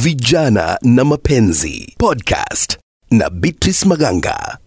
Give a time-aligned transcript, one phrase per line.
[0.00, 2.78] Vijana na Mapenzi podcast
[3.10, 4.58] na Beatrice Maganga.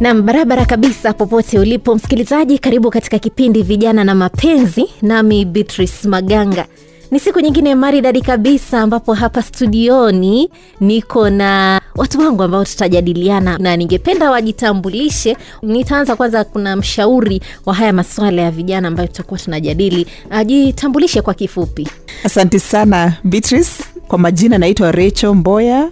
[0.00, 6.66] Nam, barabara kabisa, popote ulipo msikilizaji, karibu katika kipindi Vijana na Mapenzi, nami Beatrice Maganga.
[7.10, 10.50] Ni siku nyingine maridadi kabisa, ambapo hapa studioni
[10.80, 15.36] niko na watu wangu ambao tutajadiliana, na ningependa wajitambulishe.
[15.62, 20.06] Nitaanza kwanza, kuna mshauri wa haya masuala ya vijana ambayo tutakuwa tunajadili.
[20.30, 21.88] Ajitambulishe kwa kifupi.
[22.24, 23.84] Asante sana Beatrice.
[24.08, 25.88] Kwa majina naitwa Rachel Mboya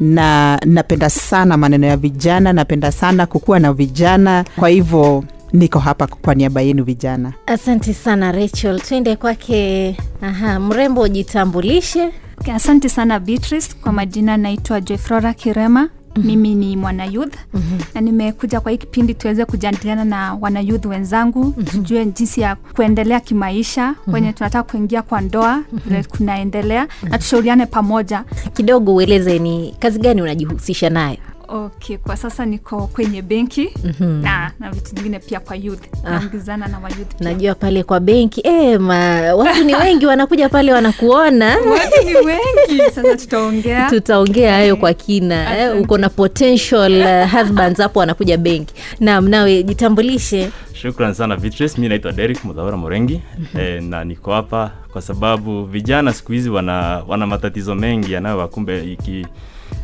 [0.00, 6.06] na napenda sana maneno ya vijana, napenda sana kukuwa na vijana, kwa hivyo niko hapa
[6.06, 7.32] kwa niaba yenu vijana.
[7.46, 9.96] Asante sana Rachel, twende kwake.
[10.22, 12.10] Aha, mrembo, ujitambulishe.
[12.40, 13.74] Okay, asante sana Beatrice.
[13.82, 15.80] Kwa majina naitwa Joyflora Kirema.
[16.16, 16.26] Mm-hmm.
[16.30, 17.78] Mimi ni mwanayouth mm-hmm.
[17.94, 21.64] na nimekuja kwa hii kipindi tuweze kujadiliana na wanayouth wenzangu mm-hmm.
[21.64, 24.14] tujue jinsi ya kuendelea kimaisha mm-hmm.
[24.14, 26.04] wenye tunataka kuingia kwa ndoa vile mm-hmm.
[26.04, 27.10] kunaendelea mm-hmm.
[27.10, 28.24] na tushauriane pamoja.
[28.52, 31.16] Kidogo ueleze ni kazi gani unajihusisha nayo?
[31.48, 34.22] Okay, kwa sasa niko kwenye benki mm-hmm.
[34.22, 36.10] na, na vitu vingine pia kwa youth Ah.
[36.10, 37.28] naongezana na wayouth pia.
[37.32, 41.46] Najua pale kwa benki e, ma, watu ni wengi wanakuja pale wanakuona.
[41.70, 46.92] Watu ni wengi sasa, tutaongea Tutaongea hayo kwa kina eh, uko na potential
[47.24, 48.74] uh, husbands hapo wanakuja benki.
[49.00, 50.50] Naam, nawe jitambulishe.
[50.72, 51.80] Shukran sana Beatrice.
[51.80, 53.20] Mi naitwa Derek Mudhaura Morengi
[53.58, 59.26] e, na niko hapa kwa sababu vijana siku hizi wana, wana matatizo mengi yanayowakumbe iki,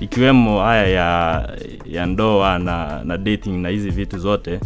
[0.03, 1.48] ikiwemo haya ya,
[1.86, 4.61] ya ndoa na, na dating na hizi vitu zote.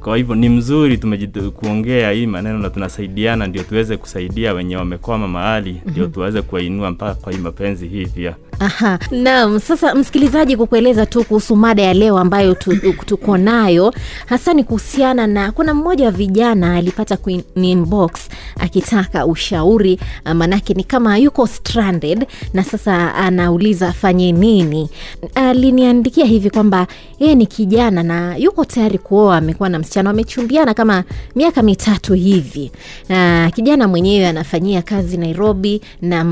[0.00, 5.28] Kwa hivyo ni mzuri tumekuongea kuongea hii maneno na tunasaidiana, ndio tuweze kusaidia wenye wamekwama
[5.28, 8.36] mahali, ndio tuweze kuwainua mpaka kwa hii mapenzi hii pia.
[8.60, 9.60] Aha, naam.
[9.60, 13.94] Sasa msikilizaji, kukueleza tu kuhusu mada ya leo ambayo tu- tuko nayo
[14.26, 17.18] hasa ni kuhusiana na, kuna mmoja wa vijana alipata
[17.54, 18.10] inbox
[18.60, 20.00] akitaka ushauri,
[20.34, 24.90] manake ni kama yuko stranded na sasa anauliza afanye nini.
[25.34, 26.86] Aliniandikia hivi kwamba
[27.18, 32.70] yeye ni kijana na yuko tayari kuoa, amekuwa na msichana, wamechumbiana kama miaka mitatu hivi.
[33.08, 36.24] Na kijana mwenyewe anafanyia kazi Nairobi na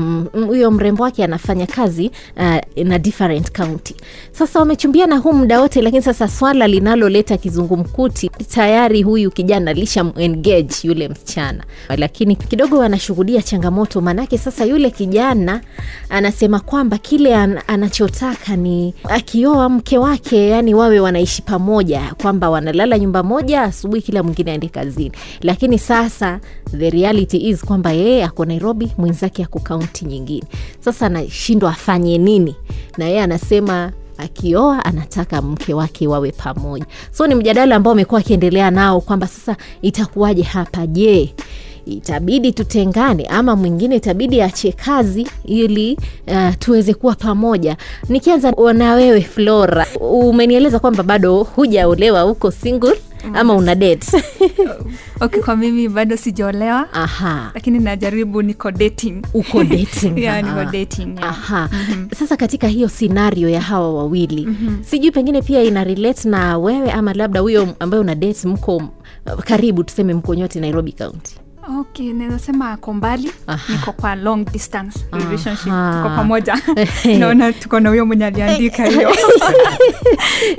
[0.47, 3.95] huyo mrembo wake anafanya kazi uh, na different county.
[4.31, 10.75] Sasa wamechumbiana huu muda wote, lakini sasa swala linaloleta kizungumkuti tayari huyu kijana alisha engage
[10.83, 11.63] yule msichana,
[11.97, 15.61] lakini kidogo anashuhudia changamoto, maanake sasa yule kijana
[16.09, 22.99] anasema kwamba kile an, anachotaka ni akioa mke wake, yani wawe wanaishi pamoja, kwamba wanalala
[22.99, 25.11] nyumba moja, asubuhi kila mwingine aende kazini.
[25.41, 26.39] Lakini sasa
[26.77, 30.43] the reality is kwamba yeye ako Nairobi, mwenzake ako kaunti nyingine.
[30.79, 32.55] Sasa anashindwa afanye nini,
[32.97, 36.85] na yeye anasema akioa anataka mke wake wawe pamoja.
[37.11, 40.87] So ni mjadala ambao amekuwa akiendelea nao kwamba sasa itakuwaje hapa?
[40.87, 41.33] Je,
[41.85, 47.77] itabidi tutengane ama mwingine itabidi ache kazi ili uh, tuweze kuwa pamoja.
[48.09, 52.97] Nikianza na wewe Flora, umenieleza kwamba bado hujaolewa, uko single
[53.33, 54.07] ama una date?
[55.21, 57.51] okay, kwa mimi bado sijaolewa Aha.
[57.53, 61.29] lakini najaribu niko dating uko dating Yeah, niko dating, yeah.
[61.29, 61.69] Aha.
[62.19, 64.47] Sasa katika hiyo scenario ya hawa wawili
[64.81, 68.83] sijui pengine pia ina relate na wewe ama labda huyo ambaye una date mko
[69.45, 71.35] karibu, tuseme mko nyote Nairobi County.
[71.79, 73.31] Okay naweza sema ako mbali.
[73.69, 74.99] Niko kwa long distance.
[75.11, 76.61] Relationship tuko pamoja.
[77.19, 79.09] Naona tuko na huyo mwenye aliandika hiyo.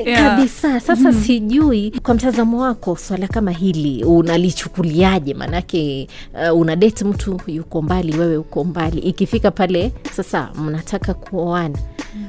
[0.06, 0.36] Yeah.
[0.36, 0.80] kabisa.
[0.80, 5.34] Sasa sijui kwa mtazamo wako swala kama hili unalichukuliaje?
[5.34, 6.08] Maanake
[6.52, 8.98] uh, una date mtu yuko mbali wewe uko mbali.
[9.00, 11.78] Ikifika pale sasa mnataka kuoana.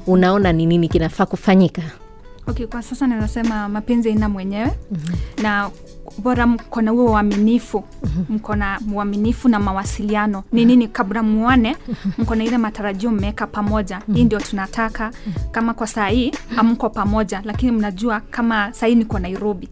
[0.07, 1.81] Unaona ni nini kinafaa kufanyika
[2.47, 4.71] okay kwa sasa ninasema mapenzi aina mwenyewe.
[5.41, 5.69] Na
[6.17, 7.83] bora mko na huo uaminifu.
[8.29, 10.43] Mko na uaminifu na mawasiliano.
[10.51, 10.87] Ni nini?
[10.87, 11.75] Kabla muone
[12.17, 14.01] mko na ile matarajio mmeweka pamoja.
[14.13, 15.11] Hii ndio tunataka.
[15.51, 17.41] Kama kwa saa hii amko pamoja.
[17.45, 19.69] Lakini mnajua kama saa hii niko nairobi.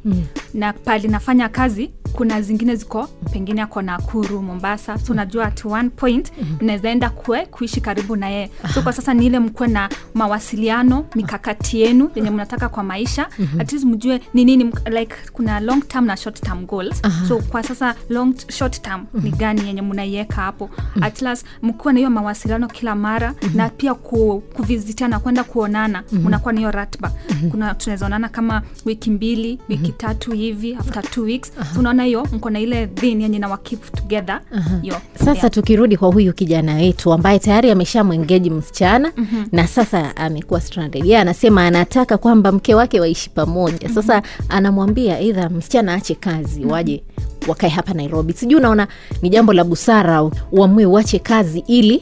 [0.53, 5.89] Na pali nafanya kazi kuna zingine ziko pengine ako Nakuru, Mombasa, so unajua at one
[5.89, 6.31] point
[6.61, 8.49] mnaweza enda kue kuishi karibu na yeye.
[8.73, 13.27] So kwa sasa ni ile mkuwe na mawasiliano, mikakati yenu yenye mnataka kwa maisha,
[13.59, 17.01] at least mjue ni nini like kuna long term na short term goals.
[17.27, 20.69] So kwa sasa long short term ni gani yenye mnaiweka hapo,
[21.01, 26.53] at last mkuwe na hiyo mawasiliano kila mara na pia ku, kuvizitiana kwenda kuonana, mnakuwa
[26.53, 27.11] na hiyo ratiba.
[27.51, 31.51] Kuna tunaweza onana kama wiki mbili, wiki tatu hivi after two weeks.
[31.73, 34.41] So unaona hiyo mko na ile thin yenye na keep together.
[34.81, 34.95] Hiyo.
[35.19, 35.51] sasa Yeah.
[35.51, 39.47] tukirudi kwa huyu kijana wetu ambaye tayari ameshamwengeji msichana mm-hmm.
[39.51, 41.05] na sasa amekuwa stranded.
[41.05, 43.89] Yeye anasema anataka kwamba mke wake waishi pamoja.
[43.89, 47.03] Sasa anamwambia eidha msichana ache kazi waje
[47.47, 48.33] wakae hapa nairobi.
[48.33, 48.87] Sijui unaona
[49.21, 52.01] ni jambo la busara uamue uache kazi ili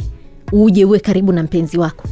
[0.51, 2.03] uje uwe karibu na mpenzi wako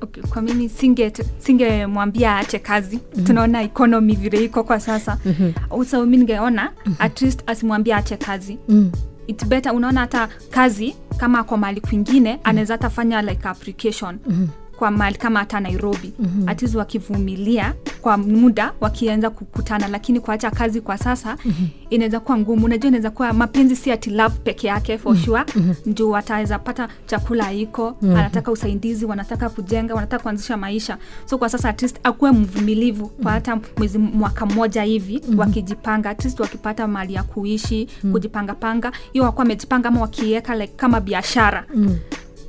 [0.00, 3.24] okay, kwa mimi singe singemwambia aache kazi mm-hmm.
[3.24, 5.84] tunaona ekonomi vile iko kwa sasa mm-hmm.
[5.84, 6.94] so mi ningeona mm-hmm.
[6.98, 8.92] at least asimwambia aache kazi mm.
[9.26, 12.50] it better unaona hata kazi kama kwa mahali kwingine mm-hmm.
[12.50, 14.48] anaweza hata fanya like application mm-hmm
[14.80, 16.48] kwa mahali kama hata nairobi mm-hmm.
[16.48, 21.68] atizi wakivumilia kwa muda wakianza kukutana lakini kuacha kazi kwa sasa mm-hmm.
[21.90, 25.24] inaweza kuwa ngumu unajua inaweza kuwa mapenzi si ati love peke yake for mm-hmm.
[25.26, 25.94] sure mm-hmm.
[25.94, 28.16] juu wataweza pata chakula iko mm-hmm.
[28.18, 33.32] anataka usaidizi wanataka kujenga wanataka kuanzisha maisha so kwa sasa at least akuwe mvumilivu kwa
[33.32, 35.38] hata mwezi mwaka mmoja hivi mm-hmm.
[35.38, 38.12] wakijipanga at least wakipata mali ya kuishi mm-hmm.
[38.12, 41.96] kujipangapanga hiyo wakuwa wamejipanga ama wakiweka like kama biashara mm-hmm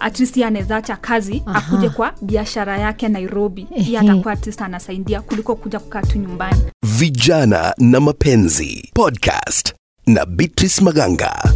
[0.02, 1.58] at least yeye anaweza acha kazi Aha.
[1.60, 3.68] akuje kwa biashara yake nairobi.
[3.76, 6.62] Hiye atakuwa at least anasaidia kuliko kuja kukaa tu nyumbani.
[6.84, 9.74] Vijana na Mapenzi podcast
[10.08, 11.54] na Beatrice Maganga.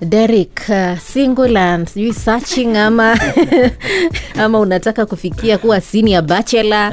[0.00, 3.18] Derek, uh, single and sijui searching ama
[4.44, 6.92] ama unataka kufikia kuwa senior bachelor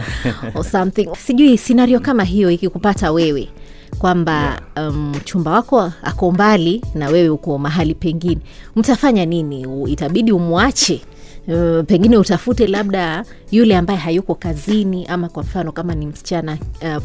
[0.55, 1.09] or something.
[1.25, 3.49] Sijui scenario kama hiyo ikikupata wewe
[3.99, 5.13] kwamba um,
[5.45, 8.41] wako ako mbali na wewe uko mahali pengine.
[8.75, 9.67] Mtafanya nini?
[9.87, 11.01] Itabidi umwache.
[11.47, 16.57] Uh, pengine utafute labda yule ambaye hayuko kazini ama kwa mfano kama ni msichana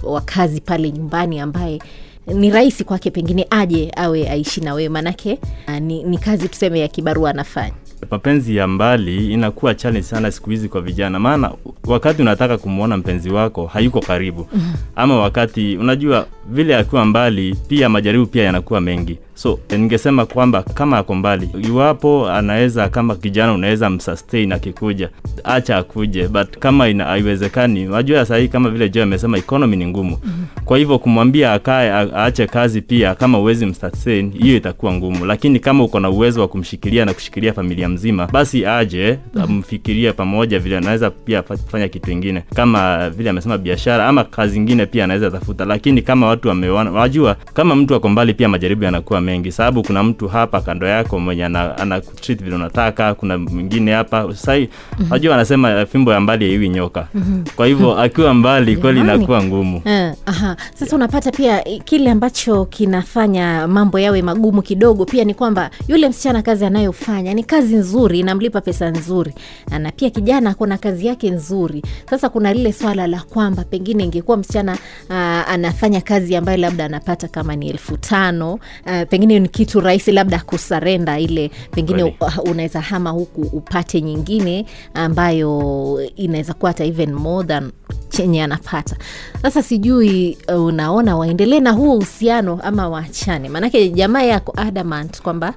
[0.04, 1.78] uh, wa kazi pale nyumbani ambaye
[2.26, 4.88] ni rahisi kwake pengine aje awe aishi na wewe.
[4.88, 7.72] Manake uh, ni, ni kazi tuseme ya kibarua anafanya
[8.10, 11.18] mapenzi ya mbali inakuwa challenge sana siku hizi kwa vijana.
[11.18, 11.52] Maana
[11.86, 14.48] wakati unataka kumwona mpenzi wako hayuko karibu.
[14.96, 20.98] Ama wakati unajua vile akiwa mbali pia majaribu pia yanakuwa mengi so ningesema kwamba kama
[20.98, 25.08] ako mbali iwapo anaweza kama kijana unaweza msustain akikuja
[25.44, 26.28] acha akuje.
[26.28, 27.88] But kama ina- haiwezekani.
[27.88, 30.18] Wajua sahii kama vile jo amesema economy ni ngumu.
[30.64, 35.24] Kwa hivyo kumwambia akae aache kazi pia kama uwezi msustain hiyo itakuwa ngumu.
[35.26, 39.18] Lakini kama uko na uwezo wa kumshikilia na kushikilia familia mzima basi aje
[39.48, 42.42] mfikirie pamoja vile anaweza pia fanya kitu ingine.
[42.54, 45.64] Kama vile amesema biashara ama kazi ingine pia anaweza tafuta.
[45.64, 49.52] Lakini kama watu wameona wajua kama mtu ako mbali pia majaribu yanakuwa mengi.
[49.52, 54.34] Sababu kuna mtu hapa kando yako mwenye ana, ana vile unataka kuna mwingine hapa.
[54.34, 54.68] Sai
[55.10, 57.08] wajua anasema eh, fimbo ya mbali haiwi nyoka.
[57.56, 59.82] Kwa hivyo akiwa mbali kweli inakuwa ngumu.
[59.84, 60.56] Eh, aha.
[60.74, 66.42] Sasa unapata pia kile ambacho kinafanya mambo yawe magumu kidogo pia ni kwamba yule msichana
[66.42, 69.34] kazi anayofanya ni kazi nzuri, inamlipa pesa nzuri,
[69.80, 71.82] na pia kijana kuna kazi yake nzuri.
[72.10, 74.72] Sasa kuna lile swala la kwamba pengine ingekuwa msichana
[75.10, 75.16] uh,
[75.50, 80.38] anafanya kazi ambayo labda anapata kama ni elfu tano uh, pengine ni kitu rahisi labda
[80.38, 82.16] kusarenda ile pengine
[82.50, 87.72] unaweza hama huku upate nyingine ambayo inaweza kuwa hata even more than
[88.08, 88.96] chenye anapata.
[89.42, 93.48] Sasa sijui uh, unaona waendelee na huo uhusiano ama waachane?
[93.48, 95.54] Maanake jamaa yako adamant kwamba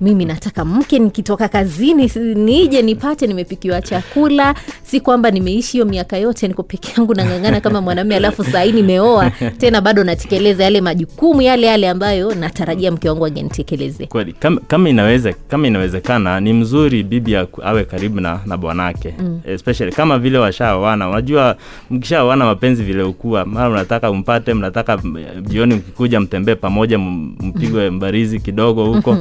[0.00, 4.54] mimi nataka mke nikitoka kazini nije nipate nimepikiwa chakula.
[4.82, 9.30] Si kwamba nimeishi hiyo miaka yote niko peke yangu nang'ang'ana kama mwanamume alafu sahii nimeoa.
[9.58, 14.06] Tena bado natekeleza yale majukumu yale yale ambayo natarajia mke wangu angenitekeleze.
[14.06, 19.14] kweli kama, kama inaweze kama inawezekana ni mzuri bibi awe karibu na, na bwanake.
[19.18, 19.40] Mm.
[19.46, 21.56] especially kama vile washaoana unajua
[21.90, 24.98] mkishaoana mapenzi vile ukuwa mara unataka umpate mnataka
[25.42, 29.18] jioni mkikuja mtembee pamoja mpigwe mbarizi kidogo huko.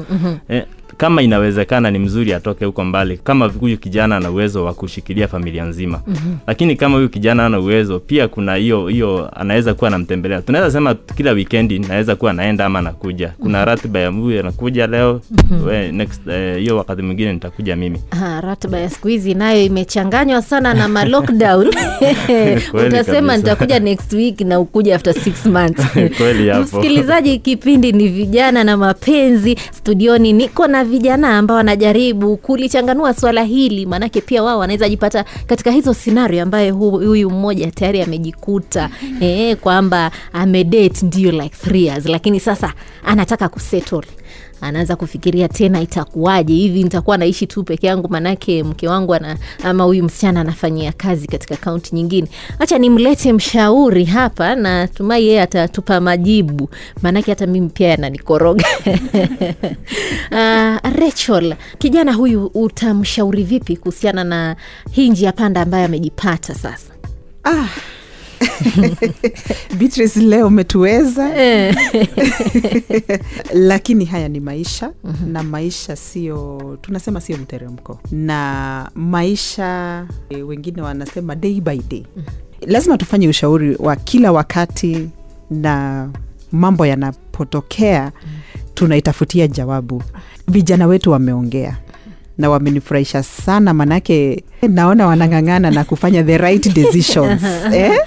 [0.50, 0.64] Eh,
[0.98, 5.64] kama inawezekana ni mzuri atoke huko mbali kama huyu kijana ana uwezo wa kushikilia familia
[5.66, 6.38] nzima mm-hmm.
[6.48, 10.96] lakini kama huyu kijana ana uwezo pia kuna hiyo hiyo anaweza kuwa anamtembelea tunaweza sema
[10.96, 13.66] kila wikendi naweza kuwa anaenda ama anakuja kuna mm-hmm.
[13.66, 15.68] ratiba ya huyu anakuja leo mm-hmm.
[15.68, 16.22] we, next
[16.60, 18.02] hiyo wakati mwingine nitakuja mimi
[18.42, 20.88] ratiba ya siku hizi nayo imechanganywa sana na
[22.72, 25.86] Kweli utasema nitakuja next week na ukuja after six months
[26.18, 26.64] Kweli hapo.
[26.64, 33.86] msikilizaji kipindi ni vijana na mapenzi studioni niko na vijana ambao wanajaribu kulichanganua swala hili
[33.86, 38.90] maanake pia wao wanaweza jipata katika hizo scenario ambayo huyu mmoja tayari amejikuta
[39.22, 42.06] eh, kwamba amedate ndio like three years.
[42.06, 42.74] Lakini sasa
[43.06, 44.02] anataka kusettle
[44.64, 46.54] anaanza kufikiria tena itakuwaje.
[46.54, 51.28] Hivi nitakuwa naishi tu peke yangu manake mke wangu ana, ama huyu msichana anafanyia kazi
[51.28, 52.28] katika kaunti nyingine.
[52.60, 56.70] Hacha nimlete mshauri hapa na tumai yeye atatupa majibu
[57.02, 58.66] maanake hata mimi pia yananikoroga.
[60.32, 64.56] Uh, rachel kijana huyu utamshauri vipi kuhusiana na
[64.92, 66.94] hii njia panda ambayo amejipata sasa?
[67.44, 67.68] Ah.
[69.80, 71.30] Beatrice leo umetuweza.
[73.54, 75.32] Lakini haya ni maisha mm-hmm.
[75.32, 78.00] na maisha sio tunasema sio mteremko.
[78.12, 82.04] Na maisha e, wengine wanasema day by day.
[82.18, 82.70] Mm-hmm.
[82.72, 85.10] lazima tufanye ushauri wa kila wakati
[85.52, 86.10] na
[86.52, 88.12] mambo yanapotokea
[88.74, 90.04] tunaitafutia jawabu.
[90.48, 91.78] Vijana wetu wameongea
[92.38, 97.42] na wamenifurahisha sana manake naona wanang'ang'ana na kufanya the right decisions
[97.74, 97.98] eh?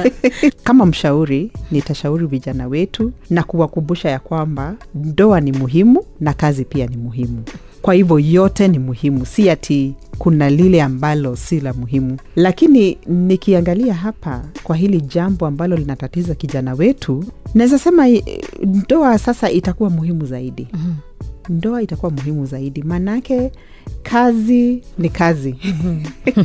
[0.64, 6.86] kama mshauri nitashauri vijana wetu na kuwakumbusha ya kwamba ndoa ni muhimu na kazi pia
[6.86, 7.42] ni muhimu.
[7.82, 12.16] Kwa hivyo yote ni muhimu si ati kuna lile ambalo si la muhimu.
[12.36, 18.24] Lakini nikiangalia hapa kwa hili jambo ambalo linatatiza kijana wetu naweza sema eh,
[18.64, 20.68] ndoa sasa itakuwa muhimu zaidi
[21.48, 22.82] ndoa itakuwa muhimu zaidi.
[22.82, 23.52] Maanake
[24.02, 25.56] kazi ni kazi.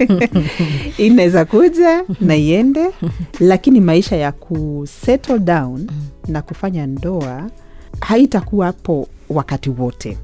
[0.97, 2.85] Inaweza kuja na iende
[3.39, 5.87] lakini maisha ya kusettle down
[6.27, 7.49] na kufanya ndoa
[8.01, 10.17] haitakuwapo wakati wote.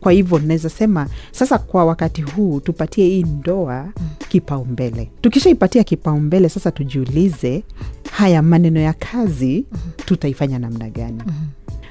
[0.00, 3.88] Kwa hivyo naweza sema sasa kwa wakati huu tupatie hii ndoa
[4.28, 5.10] kipaumbele.
[5.20, 7.62] Tukishaipatia kipaumbele sasa tujiulize
[8.12, 9.64] haya maneno ya kazi
[10.04, 11.22] tutaifanya namna gani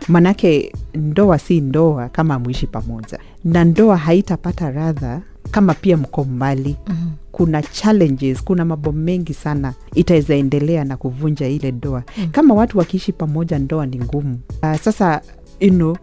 [0.07, 5.21] manake ndoa si ndoa kama mwishi pamoja na ndoa haitapata radha
[5.51, 7.11] kama pia mko mbali mm-hmm.
[7.31, 12.31] kuna challenges kuna mambo mengi sana itaweza endelea na kuvunja ile ndoa mm-hmm.
[12.31, 15.21] kama watu wakiishi pamoja ndoa ni ngumu uh, sasa
[15.59, 15.95] you know,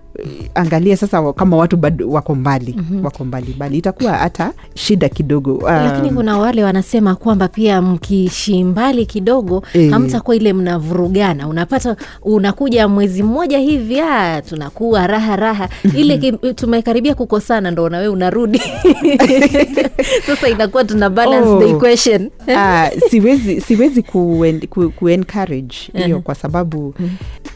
[0.54, 3.04] angalia sasa kama watu bado wako mbali mm-hmm.
[3.04, 3.78] wako mbali mbali.
[3.78, 9.90] Itakuwa hata shida kidogo um, lakini kuna wale wanasema kwamba pia mkiishi mbali kidogo Eh.
[9.90, 11.48] hamtakuwa ile mnavurugana.
[11.48, 15.68] Unapata unakuja mwezi mmoja hivi a tunakuwa raha raha.
[15.96, 18.62] Ile ki- tumekaribia kukosana ndo nawe unarudi.
[20.26, 21.58] Sasa inakuwa tuna balance Oh.
[21.60, 22.30] the equation.
[22.48, 26.94] Uh, siwezi siwezi ku, ku, ku encourage hiyo kwa sababu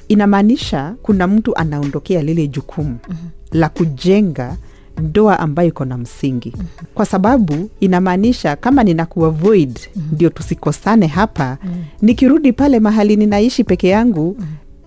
[0.08, 2.98] inamaanisha kuna mtu anaondokea lile jukumu
[3.52, 4.56] la kujenga
[5.02, 6.52] ndoa ambayo iko na msingi.
[6.94, 9.78] Kwa sababu inamaanisha kama nina kuavoid
[10.12, 11.58] ndio tusikosane hapa
[12.02, 14.36] nikirudi pale mahali ninaishi peke yangu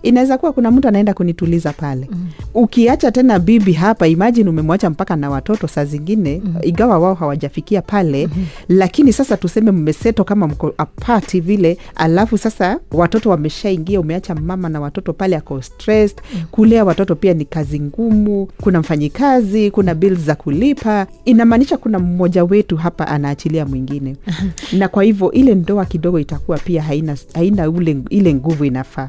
[0.02, 2.28] inaweza kuwa kuna mtu anaenda kunituliza pale mm.
[2.54, 6.54] ukiacha tena bibi hapa imajini umemwacha mpaka na watoto saa zingine mm.
[6.62, 8.46] igawa wao hawajafikia pale mm-hmm.
[8.68, 14.80] lakini sasa tuseme mmeseto kama mko apati vile alafu sasa watoto wameshaingia umeacha mama na
[14.80, 16.42] watoto pale ako stressed mm.
[16.50, 22.44] kulea watoto pia ni kazi ngumu kuna mfanyikazi kuna bills za kulipa inamaanisha kuna mmoja
[22.44, 24.16] wetu hapa anaachilia mwingine
[24.78, 29.08] na kwa hivyo ile ndoa kidogo itakuwa pia haina, haina ule, ile nguvu inafaa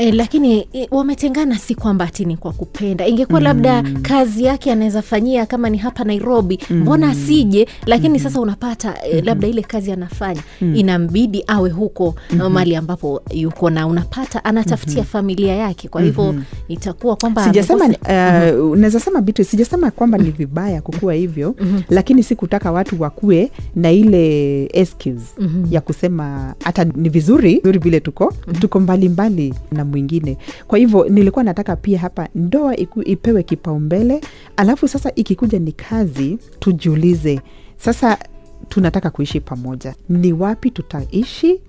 [0.00, 3.44] E, lakini e, wametengana si kwamba ati ni kwa kupenda ingekuwa mm.
[3.44, 7.12] labda kazi yake anaweza fanyia kama ni hapa nairobi mbona mm.
[7.12, 8.24] asije lakini mm.
[8.24, 9.20] sasa unapata mm.
[9.24, 10.76] labda ile kazi anafanya mm.
[10.76, 12.52] inambidi awe huko mm-hmm.
[12.52, 15.06] mali ambapo yuko na unapata anatafutia mm-hmm.
[15.06, 16.44] familia yake kwa hivyo mm-hmm.
[16.68, 17.88] itakuwa kwamba sijasema
[18.76, 21.82] naweza sema bitu sijasema kwamba ni vibaya kukuwa hivyo mm-hmm.
[21.90, 25.66] lakini si kutaka watu wakuwe na ile excuse mm-hmm.
[25.70, 28.54] ya kusema hata ni vizuri vizuri vile tuko mm-hmm.
[28.60, 30.19] tuko mbalimbali mbali na mwingine
[30.66, 34.20] kwa hivyo nilikuwa nataka pia hapa ndoa ipewe kipaumbele
[34.56, 37.40] alafu sasa ikikuja ni kazi tujiulize
[37.76, 38.18] sasa
[38.68, 39.94] tunataka kuishi pamoja.
[40.08, 41.60] Ni wapi tutaishi?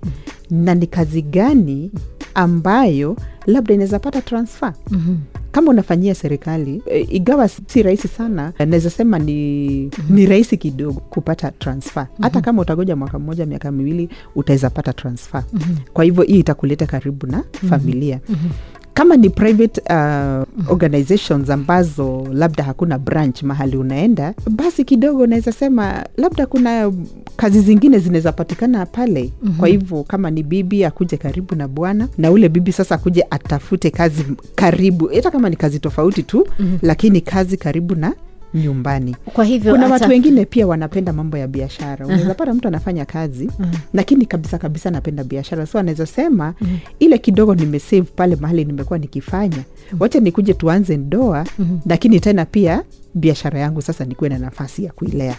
[0.50, 1.90] Na ni kazi gani
[2.34, 3.16] ambayo
[3.46, 4.74] labda inaweza pata transfer?
[4.90, 5.16] Mhm.
[5.52, 9.68] Kama unafanyia serikali e, igawa si rahisi sana naweza sema ni,
[9.98, 10.16] mm-hmm.
[10.16, 12.22] ni rahisi kidogo kupata transfer mm-hmm.
[12.22, 15.76] hata kama utagoja mwaka mmoja miaka miwili utaweza pata transfer mm-hmm.
[15.92, 17.70] kwa hivyo hii itakuleta karibu na mm-hmm.
[17.70, 18.50] familia mm-hmm
[18.94, 26.04] kama ni private uh, organizations ambazo labda hakuna branch mahali unaenda basi kidogo unaweza sema
[26.16, 26.92] labda kuna
[27.36, 29.58] kazi zingine zinaweza patikana pale mm-hmm.
[29.58, 33.90] kwa hivyo kama ni bibi akuje karibu na bwana na ule bibi sasa akuje atafute
[33.90, 36.78] kazi karibu hata kama ni kazi tofauti tu mm-hmm.
[36.82, 38.14] lakini kazi karibu na
[38.54, 39.16] nyumbani.
[39.32, 42.06] Kwa hivyo kuna watu wengine pia wanapenda mambo ya biashara.
[42.06, 43.50] Unaweza pata mtu anafanya kazi
[43.94, 45.66] lakini kabisa kabisa anapenda biashara.
[45.66, 46.54] So anaweza sema
[46.98, 49.58] ile kidogo nimesave pale mahali nimekuwa nikifanya
[50.00, 51.46] wacha nikuje tuanze ndoa
[51.86, 52.82] lakini tena pia
[53.14, 55.36] biashara yangu sasa nikuwe na nafasi ya kuilea.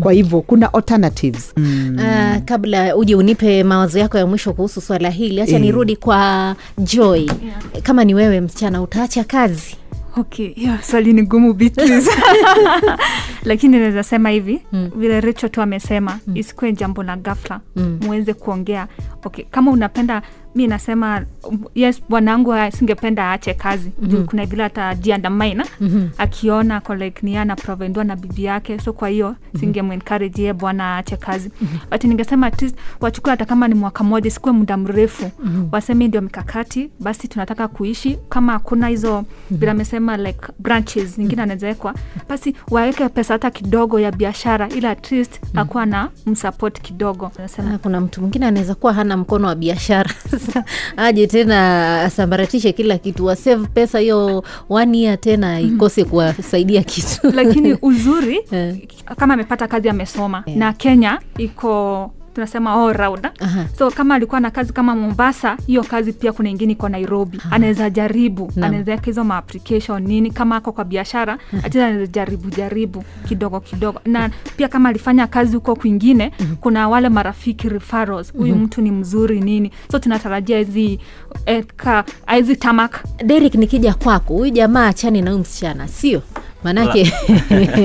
[0.00, 1.52] Kwa hivyo kuna alternatives.
[1.56, 1.96] Mm.
[1.98, 6.56] Uh, kabla uje unipe mawazo yako ya mwisho kuhusu swala hili hacha e, nirudi kwa
[6.78, 7.26] joy.
[7.82, 9.76] Kama ni wewe msichana utaacha kazi
[10.16, 11.54] okay hiyo swali ni gumu
[13.44, 14.90] lakini naweza sema hivi mm.
[14.96, 16.36] vile Rachel tu amesema mm.
[16.36, 17.98] isikuwe jambo la ghafla mm.
[18.02, 18.88] muweze kuongea
[19.24, 20.22] okay kama unapenda
[20.54, 21.22] mi nasema
[21.74, 24.08] yes bwanangu singependa aache kazi mm-hmm.
[24.08, 26.10] juu kuna vile atajiandamaina mm-hmm.
[26.18, 29.60] akiona ako like ni ana provendiwa na bibi yake so kwa hiyo mm-hmm.
[29.60, 31.78] singemencourage ye bwana aache kazi mm-hmm.
[31.90, 35.68] but ningesema at least wachukue hata kama ni mwaka mmoja sikuwe muda mrefu mm-hmm.
[35.72, 39.58] waseme ndio mikakati basi tunataka kuishi kama hakuna hizo mm-hmm.
[39.58, 41.94] bila amesema like branches nyingine anawezawekwa
[42.28, 45.58] basi waweke pesa hata kidogo ya biashara ili at least mm-hmm.
[45.58, 50.10] akuwa na msupport kidogo nasema Ah, kuna mtu mwingine anaweza kuwa hana mkono wa biashara
[50.46, 50.64] sasa
[50.96, 57.76] aje tena asambaratishe kila kitu wasave pesa hiyo one year tena ikose kuwasaidia kitu lakini
[57.82, 58.76] uzuri Eh.
[59.16, 60.58] kama amepata kazi amesoma Yeah.
[60.58, 63.66] na kenya iko tunasema all round Aha.
[63.78, 67.38] so kama alikuwa na kazi kama mombasa hiyo kazi pia kuna ingine iko nairobi.
[67.50, 68.52] Anaweza jaribu.
[68.56, 68.68] Naam.
[68.70, 74.00] anaweza weka hizo maapplication nini kama ako kwa biashara acheza anaweza jaribu jaribu kidogo kidogo.
[74.04, 79.40] Na pia kama alifanya kazi huko kwingine kuna wale marafiki referrals huyu mtu ni mzuri
[79.40, 79.70] nini.
[79.92, 81.00] So tunatarajia hizi
[81.46, 83.04] eka ka- hizi tamak.
[83.24, 86.22] Derek, nikija kwako, huyu jamaa achani na huyu msichana, sio
[86.64, 87.12] manake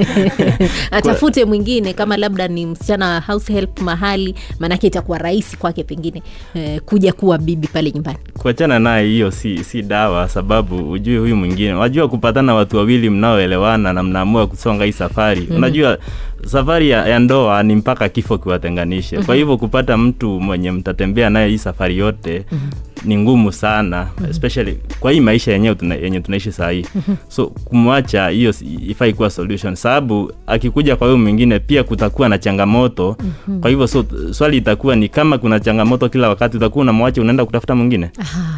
[0.92, 6.24] atafute mwingine kama labda ni msichana wa house help mahali, manake itakuwa rahisi kwake pengine
[6.56, 8.18] eh, kuja kuwa bibi pale nyumbani.
[8.38, 13.94] kuachana naye hiyo si, si dawa sababu ujue huyu mwingine unajua kupatana watu wawili mnaoelewana
[13.94, 15.58] na mnaamua kusonga hii safari mm-hmm.
[15.58, 15.98] unajua
[16.46, 19.26] safari ya, ya ndoa ni mpaka kifo kiwatenganishe mm-hmm.
[19.26, 24.30] kwa hivyo kupata mtu mwenye mtatembea naye hii safari yote mm-hmm ni ngumu sana mm-hmm.
[24.32, 26.86] especially kwa hii maisha yenyewe tuna, yenye tunaishi saa hii.
[26.96, 27.16] Mm-hmm.
[27.36, 28.54] so kumwacha hiyo
[28.88, 29.76] ifai kuwa solution.
[29.76, 33.16] Sababu akikuja kwa huyu mwingine pia kutakuwa na changamoto.
[33.20, 33.62] Mm-hmm.
[33.62, 37.76] kwa hivyo so swali itakuwa ni kama kuna changamoto kila wakati utakuwa unamwacha unaenda kutafuta
[37.76, 38.10] mwingine?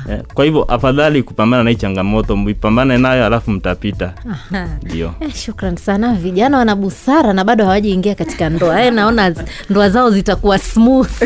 [0.10, 4.14] Eh, kwa hivyo afadhali kupambana na hii changamoto mpambane nayo alafu mtapita.
[4.84, 5.14] Ndio.
[5.20, 6.14] Eh, shukran sana.
[6.14, 8.82] Vijana wana busara na bado hawajaingia katika ndoa.
[8.86, 9.36] Eh, naona
[9.70, 11.24] ndoa zao zitakuwa smooth.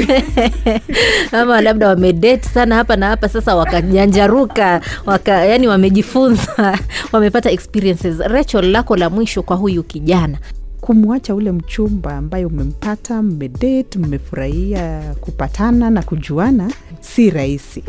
[1.32, 6.80] Ama labda wamedate sana hapa na hapa sasa wakajanjaruka waka, yani wamejifunza
[7.12, 8.18] wamepata experiences.
[8.20, 10.38] Rachel lako la mwisho kwa huyu kijana.
[10.82, 17.84] Kumwacha ule mchumba ambaye umempata mmedate mmefurahia kupatana na kujuana si rahisi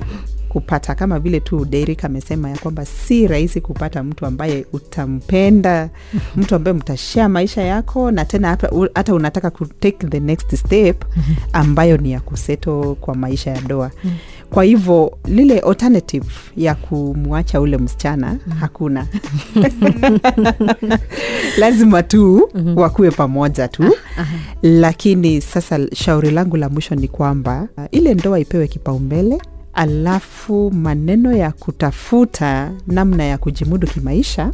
[0.54, 0.94] kupata.
[0.94, 5.90] Kama vile tu Derek amesema ya kwamba si rahisi kupata mtu ambaye utampenda
[6.37, 11.04] mtu ambaye mtashare maisha yako na tena hata, hata unataka ku take the next step
[11.52, 13.90] ambayo ni ya kuseto kwa maisha ya ndoa
[14.54, 19.06] kwa hivyo lile alternative ya kumwacha ule msichana hakuna.
[21.61, 23.94] Lazima tu wakuwe pamoja tu.
[24.62, 29.38] Lakini sasa shauri langu la mwisho ni kwamba uh, ile ndoa ipewe kipaumbele
[29.72, 34.52] alafu maneno ya kutafuta namna ya kujimudu kimaisha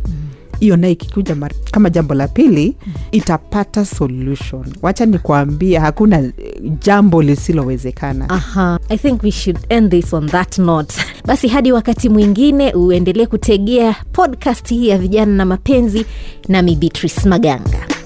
[0.60, 1.36] hiyo naye ikikuja
[1.70, 2.76] kama jambo la pili
[3.12, 6.32] itapata solution wacha nikuambia hakuna eh,
[6.84, 8.78] jambo lisilowezekana Aha.
[8.88, 10.94] I think we should end this on that note.
[11.26, 16.06] Basi hadi wakati mwingine uendelee kutegea podcast hii ya vijana na mapenzi
[16.48, 17.99] nami Beatrice Maganga.